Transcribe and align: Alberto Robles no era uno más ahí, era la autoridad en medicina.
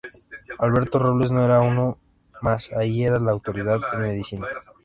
Alberto 0.57 0.97
Robles 0.97 1.29
no 1.29 1.43
era 1.45 1.61
uno 1.61 1.99
más 2.41 2.71
ahí, 2.71 3.03
era 3.03 3.19
la 3.19 3.29
autoridad 3.33 3.79
en 3.93 4.01
medicina. 4.01 4.47